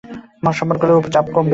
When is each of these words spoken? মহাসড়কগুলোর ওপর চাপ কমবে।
মহাসড়কগুলোর 0.43 0.99
ওপর 0.99 1.11
চাপ 1.15 1.25
কমবে। 1.33 1.49